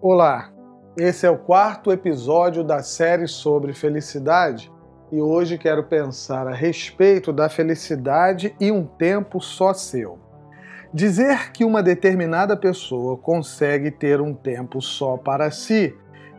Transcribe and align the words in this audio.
Olá, 0.00 0.52
esse 0.96 1.26
é 1.26 1.30
o 1.30 1.36
quarto 1.36 1.90
episódio 1.90 2.62
da 2.62 2.84
série 2.84 3.26
sobre 3.26 3.72
felicidade 3.72 4.70
e 5.10 5.20
hoje 5.20 5.58
quero 5.58 5.82
pensar 5.82 6.46
a 6.46 6.54
respeito 6.54 7.32
da 7.32 7.48
felicidade 7.48 8.54
e 8.60 8.70
um 8.70 8.86
tempo 8.86 9.40
só 9.40 9.74
seu. 9.74 10.16
Dizer 10.94 11.50
que 11.50 11.64
uma 11.64 11.82
determinada 11.82 12.56
pessoa 12.56 13.16
consegue 13.16 13.90
ter 13.90 14.20
um 14.20 14.32
tempo 14.32 14.80
só 14.80 15.16
para 15.16 15.50
si 15.50 15.92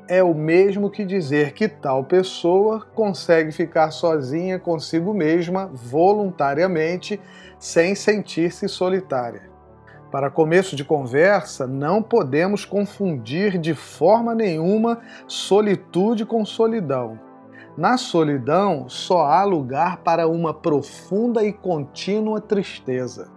é 0.08 0.24
o 0.24 0.34
mesmo 0.34 0.90
que 0.90 1.04
dizer 1.04 1.52
que 1.52 1.68
tal 1.68 2.06
pessoa 2.06 2.88
consegue 2.96 3.52
ficar 3.52 3.92
sozinha 3.92 4.58
consigo 4.58 5.14
mesma 5.14 5.70
voluntariamente 5.74 7.20
sem 7.60 7.94
sentir-se 7.94 8.70
solitária. 8.70 9.59
Para 10.12 10.32
começo 10.32 10.76
de 10.76 10.84
conversa, 10.84 11.68
não 11.68 12.02
podemos 12.02 12.66
confundir 12.66 13.60
de 13.60 13.76
forma 13.76 14.34
nenhuma 14.34 15.00
solitude 15.28 16.26
com 16.26 16.44
solidão. 16.44 17.20
Na 17.78 17.96
solidão, 17.96 18.90
só 18.90 19.28
há 19.28 19.44
lugar 19.44 19.98
para 19.98 20.28
uma 20.28 20.52
profunda 20.52 21.44
e 21.44 21.54
contínua 21.54 22.42
tristeza. 22.42 23.30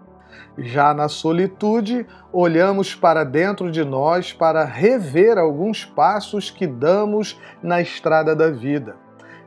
Já 0.57 0.95
na 0.95 1.09
solitude, 1.09 2.07
olhamos 2.33 2.95
para 2.95 3.23
dentro 3.23 3.71
de 3.71 3.85
nós 3.85 4.33
para 4.33 4.65
rever 4.65 5.37
alguns 5.37 5.85
passos 5.85 6.51
que 6.51 6.67
damos 6.67 7.39
na 7.63 7.83
estrada 7.83 8.35
da 8.35 8.51
vida 8.51 9.02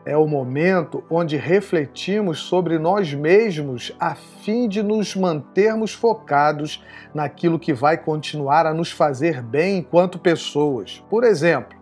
é 0.06 0.16
o 0.16 0.28
momento 0.28 1.04
onde 1.10 1.36
refletimos 1.36 2.40
sobre 2.40 2.78
nós 2.78 3.12
mesmos 3.14 3.96
a 4.00 4.14
fim 4.14 4.70
de 4.70 4.84
nos 4.84 5.16
mantermos 5.16 5.94
focados 5.94 6.84
naquilo 7.14 7.58
que 7.58 7.74
vai 7.74 7.98
continuar 7.98 8.68
a 8.68 8.74
nos 8.74 8.92
fazer 8.92 9.42
bem 9.42 9.80
enquanto 9.80 10.20
pessoas. 10.20 11.04
Por 11.10 11.24
exemplo, 11.24 11.76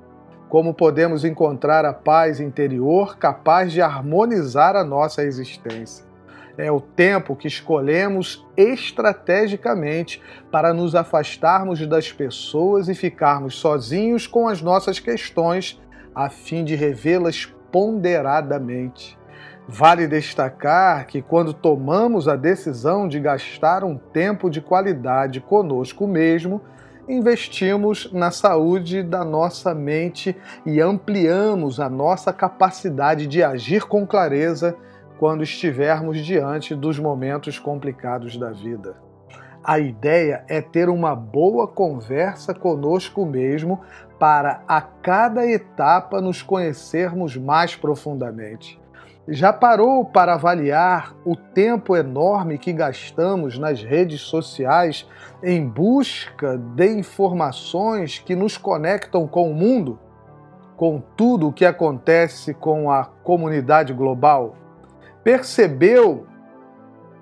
como 0.47 0.73
podemos 0.73 1.25
encontrar 1.25 1.83
a 1.83 1.91
paz 1.91 2.39
interior 2.39 3.17
capaz 3.17 3.73
de 3.73 3.81
harmonizar 3.81 4.75
a 4.75 4.83
nossa 4.83 5.23
existência. 5.23 6.05
É 6.55 6.71
o 6.71 6.79
tempo 6.79 7.35
que 7.35 7.47
escolhemos 7.47 8.45
estrategicamente 8.55 10.21
para 10.51 10.71
nos 10.71 10.93
afastarmos 10.93 11.85
das 11.87 12.11
pessoas 12.11 12.87
e 12.87 12.93
ficarmos 12.93 13.55
sozinhos 13.55 14.27
com 14.27 14.47
as 14.47 14.61
nossas 14.61 14.99
questões, 14.99 15.81
a 16.13 16.29
fim 16.29 16.63
de 16.63 16.75
revê-las 16.75 17.52
ponderadamente. 17.73 19.17
Vale 19.67 20.07
destacar 20.07 21.07
que, 21.07 21.23
quando 21.23 21.53
tomamos 21.53 22.27
a 22.27 22.35
decisão 22.35 23.07
de 23.07 23.19
gastar 23.19 23.83
um 23.83 23.97
tempo 23.97 24.47
de 24.49 24.61
qualidade 24.61 25.41
conosco 25.41 26.05
mesmo, 26.05 26.61
investimos 27.09 28.11
na 28.13 28.29
saúde 28.29 29.01
da 29.01 29.25
nossa 29.25 29.73
mente 29.73 30.35
e 30.65 30.79
ampliamos 30.79 31.79
a 31.79 31.89
nossa 31.89 32.31
capacidade 32.31 33.25
de 33.25 33.41
agir 33.41 33.83
com 33.85 34.05
clareza 34.05 34.77
quando 35.17 35.43
estivermos 35.43 36.19
diante 36.19 36.75
dos 36.75 36.99
momentos 36.99 37.57
complicados 37.57 38.37
da 38.37 38.51
vida. 38.51 38.95
A 39.63 39.79
ideia 39.79 40.43
é 40.49 40.61
ter 40.61 40.89
uma 40.89 41.15
boa 41.15 41.65
conversa 41.65 42.53
conosco 42.53 43.25
mesmo 43.25 43.79
para 44.19 44.61
a 44.67 44.81
cada 44.81 45.45
etapa 45.47 46.19
nos 46.19 46.41
conhecermos 46.41 47.37
mais 47.37 47.73
profundamente. 47.73 48.77
Já 49.25 49.53
parou 49.53 50.03
para 50.03 50.33
avaliar 50.33 51.15
o 51.23 51.33
tempo 51.33 51.95
enorme 51.95 52.57
que 52.57 52.73
gastamos 52.73 53.57
nas 53.57 53.81
redes 53.81 54.19
sociais 54.19 55.07
em 55.41 55.65
busca 55.65 56.57
de 56.57 56.87
informações 56.97 58.19
que 58.19 58.35
nos 58.35 58.57
conectam 58.57 59.25
com 59.25 59.49
o 59.49 59.53
mundo? 59.53 59.97
Com 60.75 61.01
tudo 61.15 61.47
o 61.47 61.53
que 61.53 61.63
acontece 61.63 62.53
com 62.53 62.91
a 62.91 63.05
comunidade 63.05 63.93
global? 63.93 64.57
Percebeu 65.23 66.27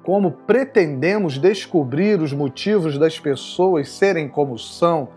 como 0.03 0.31
pretendemos 0.31 1.37
descobrir 1.37 2.19
os 2.19 2.33
motivos 2.33 2.97
das 2.97 3.19
pessoas 3.19 3.89
serem 3.89 4.27
como 4.27 4.57
são, 4.57 5.09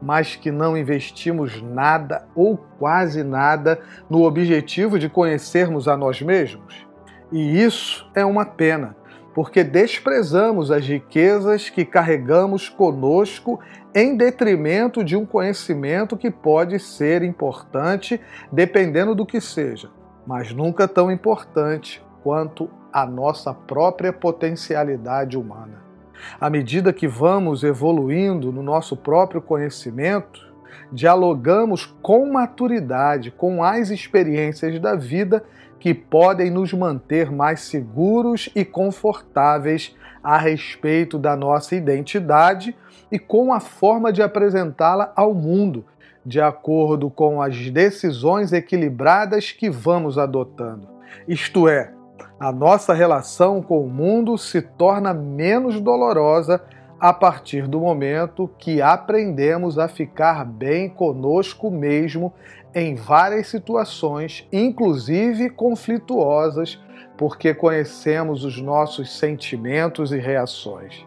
mas 0.00 0.34
que 0.34 0.50
não 0.50 0.76
investimos 0.76 1.62
nada 1.62 2.26
ou 2.34 2.56
quase 2.78 3.22
nada 3.22 3.80
no 4.10 4.22
objetivo 4.24 4.98
de 4.98 5.08
conhecermos 5.08 5.86
a 5.86 5.96
nós 5.96 6.20
mesmos? 6.20 6.86
E 7.30 7.62
isso 7.62 8.10
é 8.14 8.24
uma 8.24 8.44
pena, 8.44 8.96
porque 9.32 9.62
desprezamos 9.62 10.70
as 10.70 10.86
riquezas 10.86 11.70
que 11.70 11.84
carregamos 11.84 12.68
conosco 12.68 13.60
em 13.94 14.16
detrimento 14.16 15.04
de 15.04 15.16
um 15.16 15.24
conhecimento 15.24 16.16
que 16.16 16.30
pode 16.30 16.78
ser 16.78 17.22
importante 17.22 18.20
dependendo 18.50 19.14
do 19.14 19.24
que 19.24 19.40
seja, 19.40 19.88
mas 20.26 20.52
nunca 20.52 20.88
tão 20.88 21.10
importante 21.10 22.02
quanto 22.22 22.68
a 22.92 23.06
nossa 23.06 23.52
própria 23.54 24.12
potencialidade 24.12 25.36
humana. 25.36 25.82
À 26.40 26.48
medida 26.48 26.92
que 26.92 27.08
vamos 27.08 27.64
evoluindo 27.64 28.52
no 28.52 28.62
nosso 28.62 28.96
próprio 28.96 29.40
conhecimento, 29.40 30.52
dialogamos 30.92 31.86
com 32.02 32.30
maturidade 32.30 33.30
com 33.30 33.64
as 33.64 33.90
experiências 33.90 34.78
da 34.78 34.94
vida 34.94 35.42
que 35.80 35.92
podem 35.92 36.50
nos 36.50 36.72
manter 36.72 37.32
mais 37.32 37.62
seguros 37.62 38.48
e 38.54 38.64
confortáveis 38.64 39.96
a 40.22 40.38
respeito 40.38 41.18
da 41.18 41.34
nossa 41.34 41.74
identidade 41.74 42.76
e 43.10 43.18
com 43.18 43.52
a 43.52 43.58
forma 43.58 44.12
de 44.12 44.22
apresentá-la 44.22 45.12
ao 45.16 45.34
mundo, 45.34 45.84
de 46.24 46.40
acordo 46.40 47.10
com 47.10 47.42
as 47.42 47.68
decisões 47.70 48.52
equilibradas 48.52 49.50
que 49.50 49.68
vamos 49.68 50.18
adotando. 50.18 50.86
Isto 51.26 51.68
é, 51.68 51.92
a 52.38 52.50
nossa 52.50 52.92
relação 52.92 53.62
com 53.62 53.84
o 53.84 53.88
mundo 53.88 54.36
se 54.36 54.60
torna 54.60 55.14
menos 55.14 55.80
dolorosa 55.80 56.62
a 56.98 57.12
partir 57.12 57.66
do 57.66 57.80
momento 57.80 58.50
que 58.58 58.80
aprendemos 58.80 59.78
a 59.78 59.88
ficar 59.88 60.44
bem 60.44 60.88
conosco 60.88 61.70
mesmo 61.70 62.32
em 62.74 62.94
várias 62.94 63.48
situações, 63.48 64.46
inclusive 64.52 65.50
conflituosas, 65.50 66.80
porque 67.18 67.52
conhecemos 67.52 68.44
os 68.44 68.60
nossos 68.60 69.18
sentimentos 69.18 70.12
e 70.12 70.18
reações. 70.18 71.06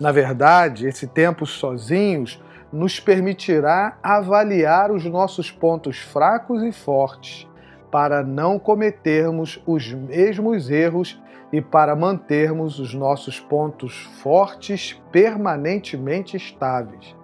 Na 0.00 0.12
verdade, 0.12 0.86
esse 0.86 1.06
tempo 1.06 1.46
sozinhos 1.46 2.42
nos 2.72 2.98
permitirá 2.98 3.98
avaliar 4.02 4.90
os 4.90 5.04
nossos 5.04 5.50
pontos 5.50 5.98
fracos 5.98 6.62
e 6.62 6.72
fortes 6.72 7.46
para 7.94 8.24
não 8.24 8.58
cometermos 8.58 9.62
os 9.64 9.92
mesmos 9.92 10.68
erros 10.68 11.22
e 11.52 11.62
para 11.62 11.94
mantermos 11.94 12.80
os 12.80 12.92
nossos 12.92 13.38
pontos 13.38 14.10
fortes 14.20 15.00
permanentemente 15.12 16.36
estáveis. 16.36 17.14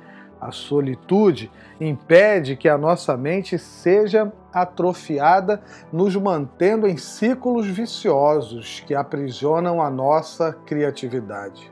A 0.40 0.52
solitude 0.52 1.50
impede 1.80 2.54
que 2.54 2.68
a 2.68 2.78
nossa 2.78 3.16
mente 3.16 3.58
seja 3.58 4.32
atrofiada, 4.52 5.60
nos 5.92 6.14
mantendo 6.14 6.86
em 6.86 6.96
ciclos 6.96 7.66
viciosos 7.66 8.78
que 8.86 8.94
aprisionam 8.94 9.82
a 9.82 9.90
nossa 9.90 10.52
criatividade. 10.52 11.68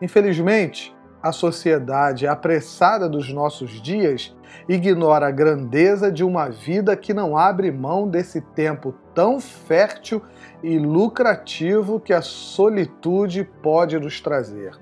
Infelizmente, 0.00 0.92
a 1.22 1.30
sociedade 1.30 2.26
apressada 2.26 3.08
dos 3.08 3.32
nossos 3.32 3.80
dias 3.80 4.34
ignora 4.68 5.28
a 5.28 5.30
grandeza 5.30 6.10
de 6.10 6.24
uma 6.24 6.48
vida 6.48 6.96
que 6.96 7.14
não 7.14 7.36
abre 7.36 7.70
mão 7.70 8.08
desse 8.08 8.40
tempo 8.40 8.94
tão 9.14 9.40
fértil 9.40 10.20
e 10.62 10.78
lucrativo 10.78 12.00
que 12.00 12.12
a 12.12 12.22
solitude 12.22 13.48
pode 13.62 13.98
nos 13.98 14.20
trazer. 14.20 14.72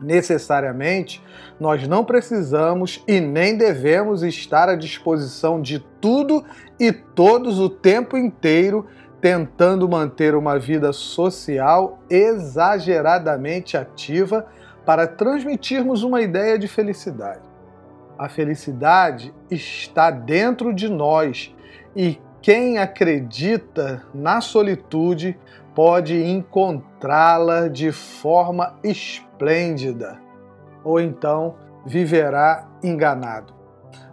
Necessariamente, 0.00 1.22
nós 1.60 1.86
não 1.86 2.04
precisamos 2.04 3.04
e 3.06 3.20
nem 3.20 3.56
devemos 3.56 4.22
estar 4.22 4.68
à 4.68 4.74
disposição 4.74 5.60
de 5.60 5.78
tudo 6.00 6.44
e 6.78 6.90
todos 6.92 7.60
o 7.60 7.68
tempo 7.68 8.16
inteiro 8.16 8.86
tentando 9.20 9.88
manter 9.88 10.34
uma 10.34 10.58
vida 10.58 10.92
social 10.92 12.00
exageradamente 12.10 13.76
ativa 13.76 14.44
para 14.84 15.06
transmitirmos 15.06 16.02
uma 16.02 16.20
ideia 16.20 16.58
de 16.58 16.66
felicidade. 16.68 17.42
A 18.18 18.28
felicidade 18.28 19.34
está 19.50 20.10
dentro 20.10 20.74
de 20.74 20.88
nós 20.88 21.54
e 21.94 22.20
quem 22.40 22.78
acredita 22.78 24.04
na 24.12 24.40
solitude 24.40 25.38
pode 25.74 26.22
encontrá-la 26.22 27.68
de 27.68 27.92
forma 27.92 28.76
esplêndida, 28.82 30.20
ou 30.84 31.00
então 31.00 31.54
viverá 31.86 32.68
enganado. 32.82 33.54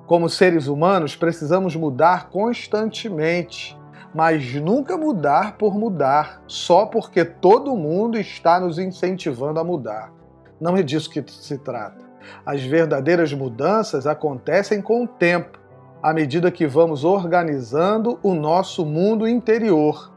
Como 0.06 0.30
seres 0.30 0.68
humanos, 0.68 1.16
precisamos 1.16 1.76
mudar 1.76 2.30
constantemente, 2.30 3.78
mas 4.14 4.56
nunca 4.56 4.98
mudar 4.98 5.58
por 5.58 5.78
mudar, 5.78 6.42
só 6.48 6.86
porque 6.86 7.24
todo 7.26 7.76
mundo 7.76 8.18
está 8.18 8.60
nos 8.60 8.80
incentivando 8.80 9.60
a 9.60 9.64
mudar. 9.64 10.19
Não 10.60 10.76
é 10.76 10.84
disso 10.84 11.10
que 11.10 11.24
se 11.28 11.58
trata. 11.58 12.10
As 12.46 12.64
verdadeiras 12.64 13.34
mudanças 13.34 14.06
acontecem 14.06 14.82
com 14.82 15.04
o 15.04 15.08
tempo, 15.08 15.60
à 16.02 16.14
medida 16.14 16.52
que 16.52 16.68
vamos 16.68 17.04
organizando 17.04 18.20
o 18.22 18.34
nosso 18.34 18.86
mundo 18.86 19.28
interior. 19.28 20.12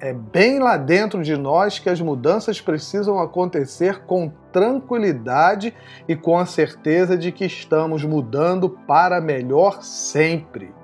É 0.00 0.12
bem 0.12 0.58
lá 0.58 0.76
dentro 0.76 1.22
de 1.22 1.36
nós 1.36 1.78
que 1.78 1.88
as 1.88 2.00
mudanças 2.00 2.60
precisam 2.60 3.18
acontecer 3.18 4.00
com 4.04 4.30
tranquilidade 4.52 5.74
e 6.06 6.14
com 6.14 6.36
a 6.36 6.44
certeza 6.44 7.16
de 7.16 7.32
que 7.32 7.46
estamos 7.46 8.04
mudando 8.04 8.68
para 8.68 9.20
melhor 9.20 9.82
sempre. 9.82 10.74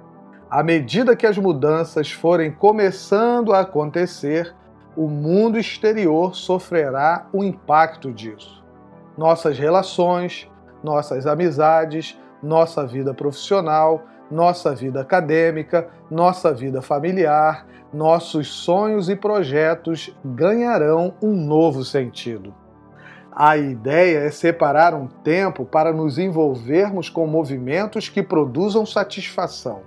À 0.48 0.62
medida 0.62 1.14
que 1.14 1.26
as 1.26 1.36
mudanças 1.36 2.10
forem 2.10 2.50
começando 2.50 3.52
a 3.52 3.60
acontecer, 3.60 4.54
o 4.96 5.06
mundo 5.06 5.58
exterior 5.58 6.34
sofrerá 6.34 7.28
o 7.32 7.44
impacto 7.44 8.10
disso. 8.10 8.59
Nossas 9.16 9.58
relações, 9.58 10.48
nossas 10.82 11.26
amizades, 11.26 12.18
nossa 12.42 12.86
vida 12.86 13.12
profissional, 13.12 14.02
nossa 14.30 14.74
vida 14.74 15.00
acadêmica, 15.00 15.88
nossa 16.10 16.54
vida 16.54 16.80
familiar, 16.80 17.66
nossos 17.92 18.48
sonhos 18.48 19.08
e 19.08 19.16
projetos 19.16 20.16
ganharão 20.24 21.14
um 21.20 21.34
novo 21.34 21.84
sentido. 21.84 22.54
A 23.32 23.56
ideia 23.56 24.18
é 24.18 24.30
separar 24.30 24.94
um 24.94 25.06
tempo 25.06 25.64
para 25.64 25.92
nos 25.92 26.18
envolvermos 26.18 27.08
com 27.08 27.26
movimentos 27.26 28.08
que 28.08 28.22
produzam 28.22 28.84
satisfação. 28.84 29.82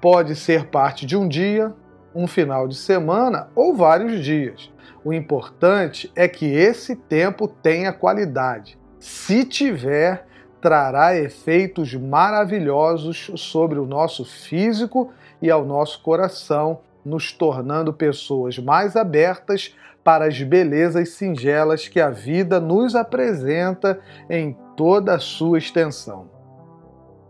Pode 0.00 0.36
ser 0.36 0.66
parte 0.66 1.06
de 1.06 1.16
um 1.16 1.26
dia, 1.28 1.74
um 2.14 2.26
final 2.26 2.68
de 2.68 2.76
semana 2.76 3.48
ou 3.54 3.74
vários 3.74 4.24
dias. 4.24 4.70
O 5.04 5.12
importante 5.12 6.10
é 6.14 6.26
que 6.28 6.46
esse 6.46 6.96
tempo 6.96 7.46
tenha 7.46 7.92
qualidade. 7.92 8.78
Se 8.98 9.44
tiver, 9.44 10.26
trará 10.60 11.14
efeitos 11.14 11.94
maravilhosos 11.94 13.30
sobre 13.36 13.78
o 13.78 13.84
nosso 13.84 14.24
físico 14.24 15.12
e 15.42 15.50
ao 15.50 15.64
nosso 15.64 16.02
coração, 16.02 16.80
nos 17.04 17.32
tornando 17.32 17.92
pessoas 17.92 18.58
mais 18.58 18.96
abertas 18.96 19.74
para 20.02 20.26
as 20.26 20.40
belezas 20.40 21.10
singelas 21.10 21.86
que 21.86 22.00
a 22.00 22.08
vida 22.08 22.60
nos 22.60 22.94
apresenta 22.94 24.00
em 24.28 24.56
toda 24.74 25.14
a 25.14 25.18
sua 25.18 25.58
extensão. 25.58 26.33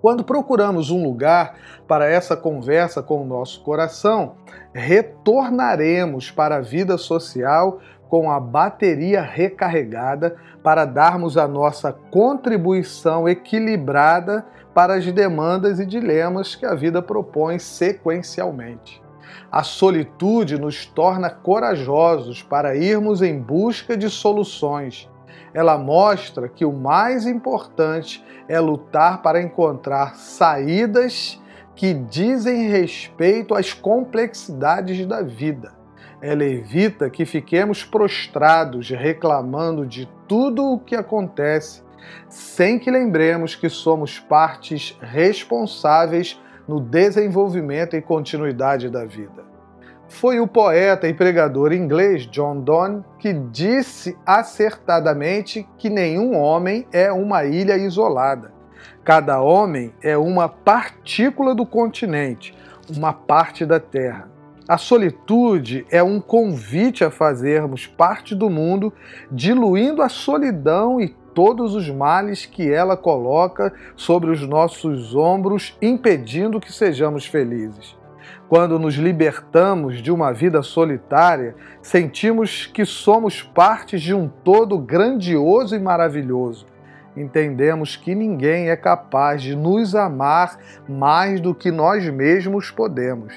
Quando 0.04 0.22
procuramos 0.22 0.90
um 0.90 1.02
lugar 1.02 1.54
para 1.88 2.06
essa 2.06 2.36
conversa 2.36 3.02
com 3.02 3.22
o 3.22 3.26
nosso 3.26 3.62
coração, 3.62 4.34
retornaremos 4.74 6.30
para 6.30 6.56
a 6.56 6.60
vida 6.60 6.98
social 6.98 7.80
com 8.06 8.30
a 8.30 8.38
bateria 8.38 9.22
recarregada 9.22 10.36
para 10.62 10.84
darmos 10.84 11.38
a 11.38 11.48
nossa 11.48 11.90
contribuição 11.90 13.26
equilibrada 13.26 14.44
para 14.74 14.96
as 14.96 15.10
demandas 15.10 15.80
e 15.80 15.86
dilemas 15.86 16.54
que 16.54 16.66
a 16.66 16.74
vida 16.74 17.00
propõe 17.00 17.58
sequencialmente. 17.58 19.02
A 19.50 19.62
solitude 19.62 20.60
nos 20.60 20.84
torna 20.84 21.30
corajosos 21.30 22.42
para 22.42 22.76
irmos 22.76 23.22
em 23.22 23.40
busca 23.40 23.96
de 23.96 24.10
soluções. 24.10 25.08
Ela 25.54 25.78
mostra 25.78 26.48
que 26.48 26.64
o 26.64 26.72
mais 26.72 27.26
importante 27.26 28.22
é 28.48 28.58
lutar 28.58 29.22
para 29.22 29.40
encontrar 29.40 30.16
saídas 30.16 31.40
que 31.76 31.94
dizem 31.94 32.68
respeito 32.68 33.54
às 33.54 33.72
complexidades 33.72 35.06
da 35.06 35.22
vida. 35.22 35.72
Ela 36.20 36.44
evita 36.44 37.08
que 37.08 37.24
fiquemos 37.24 37.84
prostrados 37.84 38.90
reclamando 38.90 39.86
de 39.86 40.08
tudo 40.26 40.64
o 40.64 40.78
que 40.78 40.96
acontece, 40.96 41.82
sem 42.28 42.78
que 42.78 42.90
lembremos 42.90 43.54
que 43.54 43.68
somos 43.68 44.18
partes 44.18 44.96
responsáveis 45.00 46.40
no 46.66 46.80
desenvolvimento 46.80 47.94
e 47.94 48.02
continuidade 48.02 48.88
da 48.88 49.04
vida. 49.04 49.53
Foi 50.14 50.38
o 50.38 50.46
poeta 50.46 51.08
e 51.08 51.12
pregador 51.12 51.72
inglês 51.72 52.25
John 52.28 52.61
Donne 52.61 53.02
que 53.19 53.32
disse 53.32 54.16
acertadamente 54.25 55.66
que 55.76 55.90
nenhum 55.90 56.37
homem 56.37 56.87
é 56.93 57.11
uma 57.11 57.44
ilha 57.44 57.76
isolada. 57.76 58.52
Cada 59.02 59.40
homem 59.40 59.93
é 60.00 60.16
uma 60.16 60.49
partícula 60.49 61.52
do 61.52 61.66
continente, 61.66 62.56
uma 62.96 63.12
parte 63.12 63.66
da 63.66 63.81
terra. 63.81 64.31
A 64.69 64.78
solitude 64.78 65.84
é 65.90 66.00
um 66.00 66.20
convite 66.20 67.02
a 67.02 67.11
fazermos 67.11 67.88
parte 67.88 68.37
do 68.37 68.49
mundo, 68.49 68.93
diluindo 69.32 70.00
a 70.00 70.08
solidão 70.08 71.00
e 71.00 71.08
todos 71.34 71.75
os 71.75 71.90
males 71.90 72.46
que 72.46 72.70
ela 72.70 72.96
coloca 72.96 73.75
sobre 73.96 74.31
os 74.31 74.46
nossos 74.46 75.12
ombros, 75.12 75.76
impedindo 75.82 76.61
que 76.61 76.72
sejamos 76.72 77.26
felizes. 77.26 77.96
Quando 78.49 78.79
nos 78.79 78.94
libertamos 78.94 80.03
de 80.03 80.12
uma 80.12 80.32
vida 80.32 80.62
solitária, 80.62 81.55
sentimos 81.82 82.67
que 82.67 82.85
somos 82.85 83.43
partes 83.43 84.03
de 84.03 84.15
um 84.15 84.29
todo 84.29 84.79
grandioso 84.79 85.75
e 85.75 85.79
maravilhoso. 85.79 86.67
Entendemos 87.17 87.97
que 87.97 88.15
ninguém 88.15 88.71
é 88.71 88.76
capaz 88.76 89.41
de 89.43 89.55
nos 89.55 89.94
amar 89.94 90.59
mais 90.88 91.41
do 91.41 91.55
que 91.55 91.71
nós 91.71 92.09
mesmos 92.11 92.71
podemos. 92.71 93.32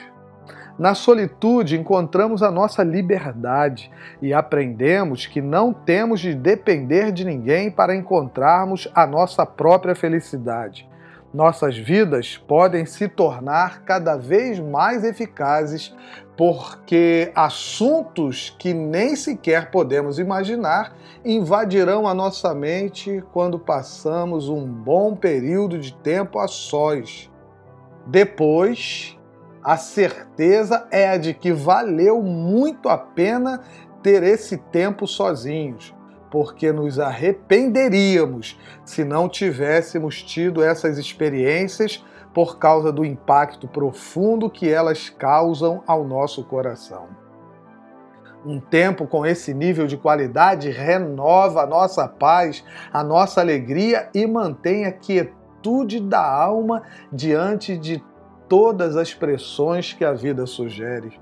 Na 0.77 0.93
solitude 0.93 1.75
encontramos 1.75 2.43
a 2.43 2.51
nossa 2.51 2.83
liberdade 2.83 3.91
e 4.21 4.31
aprendemos 4.31 5.25
que 5.25 5.41
não 5.41 5.73
temos 5.73 6.19
de 6.19 6.35
depender 6.35 7.11
de 7.11 7.25
ninguém 7.25 7.71
para 7.71 7.95
encontrarmos 7.95 8.87
a 8.93 9.07
nossa 9.07 9.43
própria 9.43 9.95
felicidade. 9.95 10.87
Nossas 11.33 11.77
vidas 11.77 12.37
podem 12.37 12.85
se 12.85 13.07
tornar 13.07 13.83
cada 13.83 14.15
vez 14.15 14.59
mais 14.59 15.03
eficazes 15.03 15.93
porque 16.37 17.31
assuntos 17.35 18.55
que 18.57 18.73
nem 18.73 19.15
sequer 19.15 19.69
podemos 19.69 20.19
imaginar 20.19 20.95
invadirão 21.25 22.07
a 22.07 22.13
nossa 22.13 22.53
mente 22.53 23.23
quando 23.33 23.59
passamos 23.59 24.47
um 24.47 24.65
bom 24.65 25.15
período 25.15 25.79
de 25.79 25.93
tempo 25.95 26.39
a 26.39 26.47
sós. 26.47 27.29
Depois, 28.05 29.17
a 29.61 29.75
certeza 29.75 30.87
é 30.91 31.09
a 31.09 31.17
de 31.17 31.33
que 31.33 31.51
valeu 31.51 32.21
muito 32.21 32.87
a 32.87 32.97
pena 32.97 33.61
ter 34.01 34.23
esse 34.23 34.57
tempo 34.57 35.05
sozinhos, 35.05 35.93
porque 36.29 36.71
nos 36.71 36.99
arrependeríamos 36.99 38.59
se 38.83 39.03
não 39.03 39.29
tivéssemos 39.29 40.21
tido 40.21 40.63
essas 40.63 40.97
experiências 40.97 42.03
por 42.33 42.59
causa 42.59 42.91
do 42.91 43.03
impacto 43.03 43.67
profundo 43.67 44.49
que 44.49 44.69
elas 44.69 45.09
causam 45.09 45.83
ao 45.87 46.03
nosso 46.03 46.43
coração. 46.43 47.07
Um 48.45 48.59
tempo 48.59 49.07
com 49.07 49.25
esse 49.25 49.53
nível 49.53 49.87
de 49.87 49.97
qualidade 49.97 50.69
renova 50.69 51.63
a 51.63 51.65
nossa 51.65 52.07
paz, 52.07 52.63
a 52.93 53.03
nossa 53.03 53.41
alegria 53.41 54.09
e 54.13 54.27
mantém 54.27 54.85
a 54.85 54.91
quietude 54.91 55.99
da 55.99 56.23
alma 56.23 56.83
diante 57.11 57.77
de 57.77 58.03
todas 58.47 58.95
as 58.95 59.13
pressões 59.13 59.91
que 59.93 60.05
a 60.05 60.13
vida 60.13 60.45
sugere. 60.45 61.19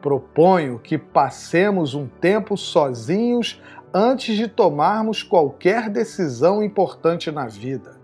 Proponho 0.00 0.78
que 0.78 0.98
passemos 0.98 1.94
um 1.94 2.06
tempo 2.06 2.56
sozinhos 2.56 3.62
antes 3.94 4.36
de 4.36 4.48
tomarmos 4.48 5.22
qualquer 5.22 5.90
decisão 5.90 6.62
importante 6.62 7.30
na 7.30 7.46
vida. 7.46 8.00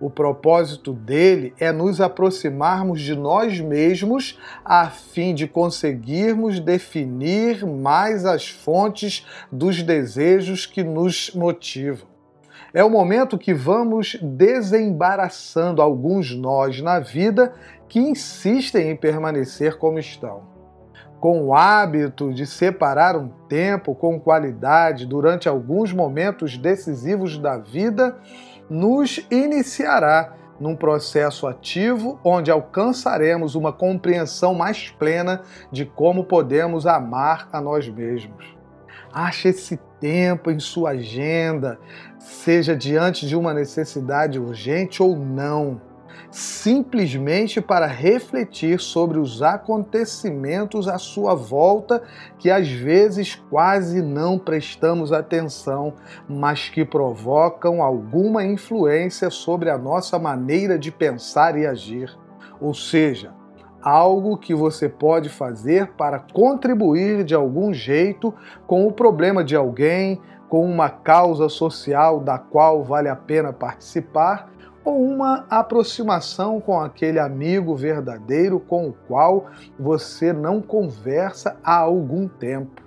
O 0.00 0.08
propósito 0.08 0.94
dele 0.94 1.52
é 1.58 1.70
nos 1.70 2.00
aproximarmos 2.00 3.02
de 3.02 3.14
nós 3.14 3.60
mesmos 3.60 4.38
a 4.64 4.88
fim 4.88 5.34
de 5.34 5.46
conseguirmos 5.46 6.58
definir 6.58 7.66
mais 7.66 8.24
as 8.24 8.48
fontes 8.48 9.26
dos 9.52 9.82
desejos 9.82 10.64
que 10.64 10.82
nos 10.82 11.32
motivam. 11.34 12.08
É 12.72 12.82
o 12.82 12.88
momento 12.88 13.36
que 13.36 13.52
vamos 13.52 14.16
desembaraçando 14.22 15.82
alguns 15.82 16.34
nós 16.34 16.80
na 16.80 16.98
vida 17.00 17.52
que 17.88 17.98
insistem 17.98 18.90
em 18.90 18.96
permanecer 18.96 19.76
como 19.76 19.98
estão. 19.98 20.59
Com 21.20 21.44
o 21.44 21.54
hábito 21.54 22.32
de 22.32 22.46
separar 22.46 23.14
um 23.14 23.28
tempo 23.46 23.94
com 23.94 24.18
qualidade 24.18 25.04
durante 25.04 25.50
alguns 25.50 25.92
momentos 25.92 26.56
decisivos 26.56 27.36
da 27.36 27.58
vida, 27.58 28.16
nos 28.70 29.20
iniciará 29.30 30.34
num 30.58 30.74
processo 30.74 31.46
ativo 31.46 32.18
onde 32.24 32.50
alcançaremos 32.50 33.54
uma 33.54 33.70
compreensão 33.70 34.54
mais 34.54 34.88
plena 34.90 35.42
de 35.70 35.84
como 35.84 36.24
podemos 36.24 36.86
amar 36.86 37.48
a 37.52 37.60
nós 37.60 37.86
mesmos. 37.86 38.56
Ache 39.12 39.48
esse 39.48 39.78
tempo 40.00 40.50
em 40.50 40.58
sua 40.58 40.90
agenda, 40.90 41.78
seja 42.18 42.74
diante 42.74 43.26
de 43.26 43.36
uma 43.36 43.52
necessidade 43.52 44.38
urgente 44.38 45.02
ou 45.02 45.16
não 45.16 45.89
simplesmente 46.30 47.60
para 47.60 47.86
refletir 47.86 48.80
sobre 48.80 49.18
os 49.18 49.42
acontecimentos 49.42 50.88
à 50.88 50.98
sua 50.98 51.34
volta 51.34 52.02
que 52.38 52.50
às 52.50 52.68
vezes 52.68 53.34
quase 53.50 54.02
não 54.02 54.38
prestamos 54.38 55.12
atenção, 55.12 55.94
mas 56.28 56.68
que 56.68 56.84
provocam 56.84 57.82
alguma 57.82 58.44
influência 58.44 59.30
sobre 59.30 59.70
a 59.70 59.78
nossa 59.78 60.18
maneira 60.18 60.78
de 60.78 60.90
pensar 60.90 61.56
e 61.58 61.66
agir. 61.66 62.16
Ou 62.60 62.74
seja, 62.74 63.32
algo 63.82 64.36
que 64.36 64.54
você 64.54 64.88
pode 64.88 65.28
fazer 65.28 65.92
para 65.96 66.18
contribuir 66.18 67.24
de 67.24 67.34
algum 67.34 67.72
jeito 67.72 68.34
com 68.66 68.86
o 68.86 68.92
problema 68.92 69.42
de 69.42 69.56
alguém, 69.56 70.20
com 70.48 70.64
uma 70.64 70.90
causa 70.90 71.48
social 71.48 72.20
da 72.20 72.38
qual 72.38 72.82
vale 72.82 73.08
a 73.08 73.16
pena 73.16 73.52
participar, 73.52 74.50
ou 74.84 75.02
uma 75.04 75.46
aproximação 75.50 76.60
com 76.60 76.80
aquele 76.80 77.18
amigo 77.18 77.76
verdadeiro 77.76 78.58
com 78.60 78.88
o 78.88 78.92
qual 79.06 79.46
você 79.78 80.32
não 80.32 80.60
conversa 80.60 81.56
há 81.62 81.76
algum 81.76 82.26
tempo. 82.26 82.82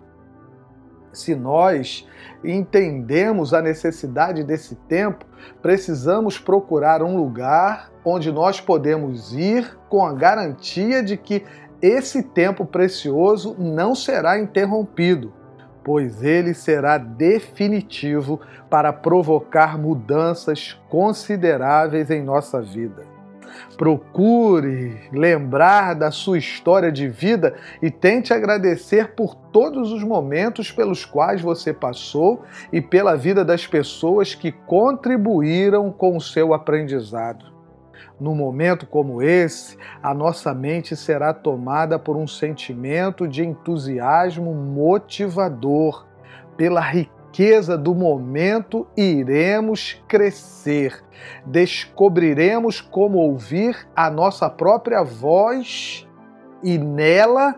Se 1.12 1.36
nós 1.36 2.08
entendemos 2.44 3.54
a 3.54 3.62
necessidade 3.62 4.44
desse 4.44 4.76
tempo, 4.76 5.24
precisamos 5.62 6.40
procurar 6.40 7.04
um 7.04 7.16
lugar 7.16 7.92
onde 8.04 8.32
nós 8.32 8.60
podemos 8.60 9.32
ir 9.34 9.78
com 9.90 10.04
a 10.04 10.14
garantia 10.14 11.04
de 11.04 11.16
que 11.16 11.46
esse 11.80 12.24
tempo 12.24 12.66
precioso 12.66 13.56
não 13.60 13.94
será 13.94 14.40
interrompido, 14.40 15.32
pois 15.84 16.24
ele 16.24 16.54
será 16.54 16.98
definitivo 16.98 18.40
para 18.70 18.94
provocar 18.94 19.78
mudanças 19.78 20.80
consideráveis 20.90 22.10
em 22.10 22.24
nossa 22.24 22.62
vida. 22.62 23.14
Procure 23.78 24.98
lembrar 25.12 25.94
da 25.94 26.10
sua 26.10 26.38
história 26.38 26.92
de 26.92 27.08
vida 27.08 27.56
e 27.82 27.92
tente 27.92 28.34
agradecer 28.34 29.14
por 29.14 29.36
todos 29.36 29.92
os 29.92 30.04
momentos 30.04 30.72
pelos 30.72 31.06
quais 31.06 31.42
você 31.42 31.74
passou 31.74 32.44
e 32.72 32.82
pela 32.82 33.16
vida 33.16 33.44
das 33.46 33.68
pessoas 33.68 34.34
que 34.34 34.52
contribuíram 34.52 35.92
com 35.92 36.18
o 36.18 36.22
seu 36.22 36.54
aprendizado. 36.54 37.53
Num 38.20 38.36
momento 38.36 38.86
como 38.86 39.22
esse, 39.22 39.78
a 40.02 40.14
nossa 40.14 40.54
mente 40.54 40.96
será 40.96 41.34
tomada 41.34 41.98
por 41.98 42.16
um 42.16 42.28
sentimento 42.28 43.28
de 43.28 43.44
entusiasmo 43.44 44.54
motivador, 44.54 46.06
pela 46.56 46.80
riqueza 46.80 47.76
do 47.76 47.96
momento 47.96 48.86
iremos 48.96 50.02
crescer. 50.08 51.04
Descobriremos 51.46 52.80
como 52.80 53.18
ouvir 53.18 53.88
a 53.96 54.10
nossa 54.10 54.50
própria 54.50 55.04
voz 55.04 56.08
e 56.64 56.78
nela 56.78 57.56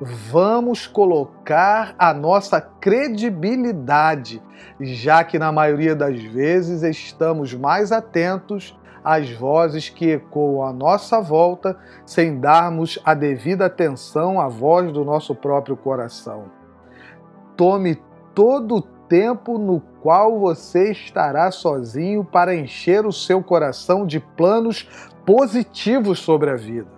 vamos 0.00 0.86
colocar 0.86 1.94
a 1.98 2.12
nossa 2.12 2.60
credibilidade, 2.60 4.42
já 4.80 5.24
que 5.24 5.38
na 5.38 5.50
maioria 5.50 5.96
das 5.96 6.22
vezes 6.22 6.82
estamos 6.82 7.54
mais 7.54 7.90
atentos 7.90 8.78
às 9.06 9.30
vozes 9.30 9.88
que 9.88 10.10
ecoam 10.10 10.66
à 10.66 10.72
nossa 10.72 11.20
volta 11.20 11.78
sem 12.04 12.40
darmos 12.40 12.98
a 13.04 13.14
devida 13.14 13.66
atenção 13.66 14.40
à 14.40 14.48
voz 14.48 14.90
do 14.90 15.04
nosso 15.04 15.32
próprio 15.32 15.76
coração. 15.76 16.46
Tome 17.56 18.02
todo 18.34 18.78
o 18.78 18.82
tempo 18.82 19.58
no 19.58 19.80
qual 20.02 20.40
você 20.40 20.90
estará 20.90 21.52
sozinho 21.52 22.24
para 22.24 22.56
encher 22.56 23.06
o 23.06 23.12
seu 23.12 23.40
coração 23.44 24.04
de 24.04 24.18
planos 24.18 24.88
positivos 25.24 26.18
sobre 26.18 26.50
a 26.50 26.56
vida. 26.56 26.88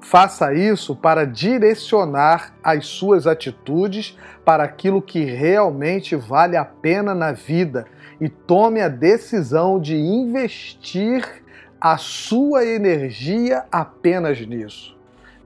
Faça 0.00 0.52
isso 0.52 0.96
para 0.96 1.24
direcionar 1.24 2.54
as 2.60 2.86
suas 2.86 3.24
atitudes 3.24 4.18
para 4.44 4.64
aquilo 4.64 5.00
que 5.00 5.22
realmente 5.22 6.16
vale 6.16 6.56
a 6.56 6.64
pena 6.64 7.14
na 7.14 7.30
vida 7.30 7.86
e 8.20 8.28
tome 8.28 8.80
a 8.80 8.88
decisão 8.88 9.80
de 9.80 9.96
investir 9.96 11.41
a 11.84 11.96
sua 11.96 12.64
energia 12.64 13.64
apenas 13.72 14.40
nisso. 14.46 14.96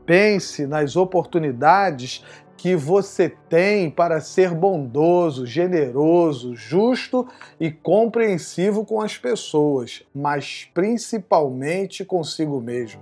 Pense 0.05 0.67
nas 0.67 0.95
oportunidades 0.95 2.23
que 2.59 2.77
você 2.77 3.31
tem 3.49 3.91
para 3.91 4.21
ser 4.21 4.53
bondoso, 4.53 5.47
generoso, 5.47 6.55
justo 6.55 7.27
e 7.59 7.71
compreensivo 7.71 8.85
com 8.85 9.01
as 9.01 9.17
pessoas, 9.17 10.03
mas 10.15 10.69
principalmente 10.75 12.05
consigo 12.05 12.61
mesmo. 12.61 13.01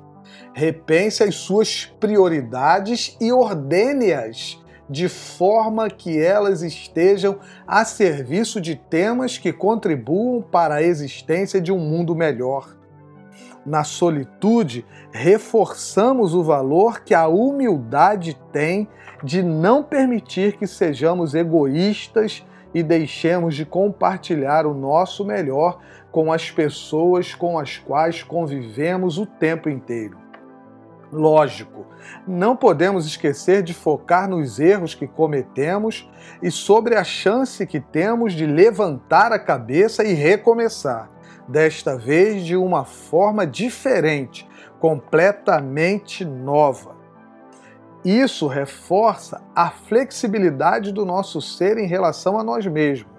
Repense 0.53 1.25
as 1.25 1.35
suas 1.35 1.87
prioridades 1.99 3.17
e 3.21 3.33
ordene-as 3.33 4.63
de 4.89 5.09
forma 5.09 5.91
que 5.91 6.21
elas 6.21 6.63
estejam 6.63 7.41
a 7.67 7.85
serviço 7.85 8.61
de 8.61 8.77
temas 8.77 9.39
que 9.39 9.53
contribuam 9.53 10.41
para 10.41 10.77
a 10.77 10.83
existência 10.85 11.61
de 11.61 11.73
um 11.73 11.81
mundo 11.81 12.15
melhor. 12.15 12.84
Na 13.65 13.83
solitude, 13.83 14.85
reforçamos 15.11 16.35
o 16.35 16.43
valor 16.43 17.01
que 17.01 17.15
a 17.15 17.27
humildade 17.27 18.39
tem 18.53 18.89
de 19.23 19.43
não 19.43 19.83
permitir 19.83 20.57
que 20.57 20.67
sejamos 20.67 21.35
egoístas 21.35 22.45
e 22.75 22.83
deixemos 22.83 23.55
de 23.55 23.65
compartilhar 23.65 24.67
o 24.67 24.75
nosso 24.75 25.25
melhor 25.25 25.79
com 26.11 26.33
as 26.33 26.51
pessoas 26.51 27.35
com 27.35 27.59
as 27.59 27.79
quais 27.79 28.23
convivemos 28.23 29.17
o 29.17 29.25
tempo 29.25 29.71
inteiro. 29.71 30.19
Lógico, 31.11 31.87
não 32.27 32.57
podemos 32.57 33.07
esquecer 33.07 33.63
de 33.63 33.73
focar 33.73 34.29
nos 34.29 34.59
erros 34.59 34.95
que 34.95 35.07
cometemos 35.07 36.11
e 36.43 36.51
sobre 36.51 36.97
a 36.97 37.05
chance 37.05 37.65
que 37.67 37.79
temos 37.79 38.33
de 38.33 38.47
levantar 38.47 39.33
a 39.33 39.39
cabeça 39.39 40.03
e 40.03 40.13
recomeçar, 40.13 41.09
desta 41.49 41.97
vez 41.97 42.45
de 42.45 42.57
uma 42.57 42.85
forma 42.85 43.47
diferente, 43.47 44.49
completamente 44.81 46.25
nova. 46.25 46.95
Isso 48.05 48.47
reforça 48.47 49.43
a 49.55 49.71
flexibilidade 49.71 50.93
do 50.93 51.07
nosso 51.07 51.41
ser 51.41 51.79
em 51.79 51.87
relação 51.87 52.39
a 52.39 52.45
nós 52.45 52.67
mesmos. 52.67 53.13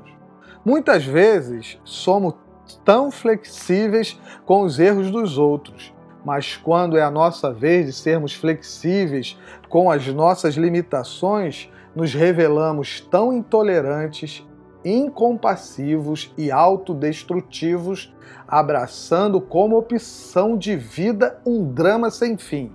Muitas 0.63 1.03
vezes 1.03 1.79
somos 1.83 2.35
tão 2.83 3.11
flexíveis 3.11 4.19
com 4.45 4.61
os 4.61 4.79
erros 4.79 5.09
dos 5.11 5.37
outros, 5.37 5.93
mas 6.23 6.57
quando 6.57 6.97
é 6.97 7.03
a 7.03 7.11
nossa 7.11 7.53
vez 7.53 7.85
de 7.85 7.93
sermos 7.93 8.33
flexíveis 8.33 9.37
com 9.69 9.89
as 9.91 10.07
nossas 10.07 10.55
limitações, 10.55 11.69
nos 11.95 12.13
revelamos 12.13 12.99
tão 12.99 13.31
intolerantes, 13.31 14.45
incompassivos 14.85 16.31
e 16.37 16.51
autodestrutivos, 16.51 18.13
abraçando 18.47 19.41
como 19.41 19.75
opção 19.75 20.55
de 20.55 20.75
vida 20.75 21.41
um 21.43 21.73
drama 21.73 22.11
sem 22.11 22.37
fim. 22.37 22.71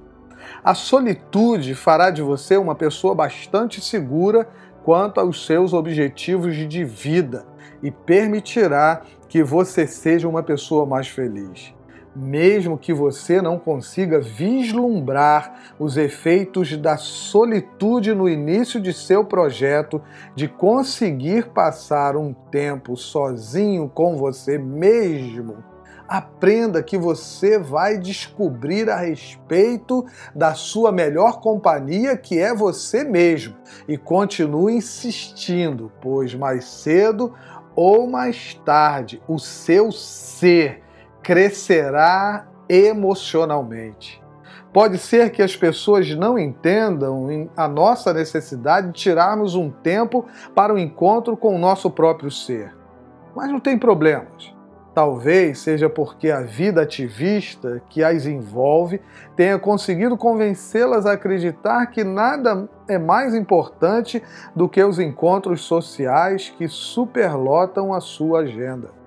A 0.65 0.75
solitude 0.75 1.75
fará 1.75 2.11
de 2.11 2.21
você 2.21 2.57
uma 2.57 2.75
pessoa 2.75 3.15
bastante 3.15 3.81
segura 3.81 4.49
quanto 4.83 5.21
aos 5.21 5.47
seus 5.47 5.73
objetivos 5.73 6.57
de 6.57 6.85
vida 6.85 7.47
e 7.83 7.91
permitirá 7.91 9.03
que 9.29 9.43
você 9.43 9.87
seja 9.87 10.29
uma 10.29 10.43
pessoa 10.43 10.85
mais 10.85 11.07
feliz. 11.07 11.73
Mesmo 12.15 12.77
que 12.77 12.93
você 12.93 13.41
não 13.41 13.59
consiga 13.59 14.21
vislumbrar 14.21 15.75
os 15.79 15.97
efeitos 15.97 16.77
da 16.77 16.97
solitude 16.97 18.13
no 18.15 18.29
início 18.29 18.81
de 18.81 18.93
seu 18.93 19.25
projeto 19.25 20.03
de 20.35 20.49
conseguir 20.49 21.51
passar 21.51 22.17
um 22.17 22.33
tempo 22.33 22.97
sozinho 22.97 23.89
com 23.89 24.17
você 24.17 24.59
mesmo, 24.59 25.63
Aprenda 26.11 26.83
que 26.83 26.99
você 26.99 27.57
vai 27.57 27.97
descobrir 27.97 28.91
a 28.91 28.97
respeito 28.97 30.05
da 30.35 30.55
sua 30.55 30.91
melhor 30.91 31.41
companhia, 31.41 32.17
que 32.17 32.37
é 32.37 32.53
você 32.53 33.05
mesmo, 33.05 33.55
e 33.87 33.97
continue 33.97 34.75
insistindo, 34.75 35.93
pois 36.03 36.35
mais 36.35 36.65
cedo 36.65 37.33
ou 37.77 38.11
mais 38.11 38.55
tarde 38.65 39.23
o 39.29 39.39
seu 39.39 39.93
ser 39.93 40.83
crescerá 41.23 42.47
emocionalmente. 42.69 44.21
Pode 44.73 44.99
ser 44.99 45.31
que 45.31 45.43
as 45.43 45.57
pessoas 45.57 46.09
não 46.15 46.39
entendam 46.39 47.51
a 47.57 47.67
nossa 47.67 48.15
necessidade 48.15 48.89
de 48.89 48.93
tirarmos 48.93 49.57
um 49.57 49.69
tempo 49.69 50.25
para 50.55 50.73
o 50.73 50.79
encontro 50.79 51.37
com 51.37 51.57
o 51.57 51.59
nosso 51.59 51.91
próprio 51.91 52.31
ser. 52.31 52.73
Mas 53.35 53.51
não 53.51 53.59
tem 53.59 53.77
problemas. 53.77 54.55
Talvez 54.95 55.61
seja 55.61 55.89
porque 55.89 56.31
a 56.31 56.41
vida 56.41 56.83
ativista 56.83 57.83
que 57.89 58.03
as 58.03 58.27
envolve 58.27 59.01
tenha 59.37 59.59
conseguido 59.59 60.17
convencê-las 60.17 61.07
a 61.07 61.13
acreditar 61.13 61.87
que 61.87 62.05
nada 62.05 62.69
é 62.89 62.99
mais 62.99 63.35
importante 63.35 64.23
do 64.55 64.69
que 64.69 64.83
os 64.83 64.99
encontros 64.99 65.63
sociais 65.63 66.53
que 66.57 66.69
superlotam 66.69 67.95
a 67.95 68.01
sua 68.01 68.41
agenda. 68.41 69.00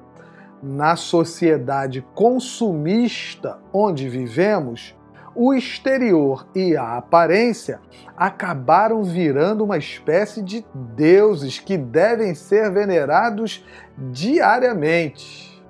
Na 0.65 0.95
sociedade 0.95 2.07
consumista 2.15 3.59
onde 3.73 4.07
vivemos, 4.07 4.95
o 5.35 5.53
exterior 5.53 6.47
e 6.55 6.77
a 6.77 6.95
aparência 6.95 7.81
acabaram 8.15 9.03
virando 9.03 9.65
uma 9.65 9.77
espécie 9.77 10.41
de 10.41 10.65
deuses 10.73 11.59
que 11.59 11.77
devem 11.77 12.33
ser 12.33 12.71
venerados 12.71 13.65
diariamente. 13.97 15.61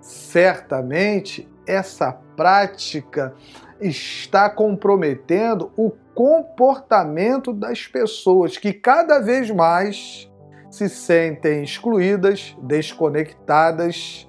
Certamente, 0.00 1.48
essa 1.66 2.12
prática 2.36 3.34
está 3.80 4.48
comprometendo 4.48 5.72
o 5.76 5.90
comportamento 6.14 7.52
das 7.52 7.88
pessoas 7.88 8.56
que 8.56 8.72
cada 8.72 9.18
vez 9.18 9.50
mais 9.50 10.30
se 10.70 10.88
sentem 10.88 11.64
excluídas, 11.64 12.56
desconectadas, 12.62 14.27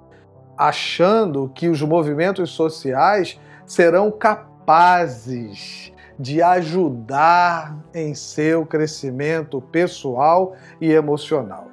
achando 0.60 1.50
que 1.56 1.70
os 1.70 1.82
movimentos 1.82 2.50
sociais 2.50 3.40
serão 3.66 4.12
capazes 4.12 5.94
de 6.20 6.42
ajudar 6.42 7.78
em 7.94 8.14
seu 8.14 8.66
crescimento 8.66 9.62
pessoal 9.62 10.54
e 10.82 10.92
emocional. 10.92 11.68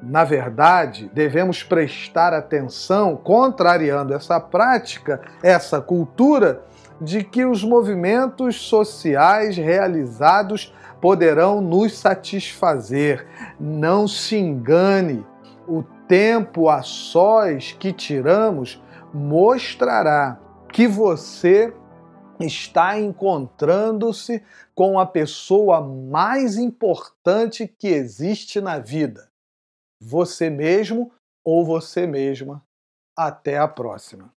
Na 0.00 0.22
verdade, 0.22 1.10
devemos 1.12 1.64
prestar 1.64 2.32
atenção, 2.32 3.16
contrariando 3.16 4.14
essa 4.14 4.38
prática, 4.38 5.20
essa 5.42 5.80
cultura, 5.80 6.62
de 7.00 7.24
que 7.24 7.44
os 7.44 7.64
movimentos 7.64 8.60
sociais 8.60 9.56
realizados 9.56 10.72
poderão 11.00 11.60
nos 11.60 11.98
satisfazer. 11.98 13.26
Não 13.58 14.06
se 14.06 14.36
engane, 14.36 15.26
o 15.66 15.82
tempo 16.08 16.68
a 16.68 16.82
sós 16.82 17.72
que 17.72 17.92
tiramos 17.92 18.82
mostrará 19.12 20.40
que 20.72 20.86
você 20.86 21.72
está 22.40 22.98
encontrando-se 22.98 24.42
com 24.74 24.98
a 24.98 25.06
pessoa 25.06 25.80
mais 25.80 26.56
importante 26.56 27.66
que 27.66 27.88
existe 27.88 28.60
na 28.60 28.78
vida 28.78 29.32
você 30.04 30.50
mesmo 30.50 31.12
ou 31.44 31.64
você 31.64 32.06
mesma. 32.06 32.64
Até 33.16 33.58
a 33.58 33.68
próxima. 33.68 34.33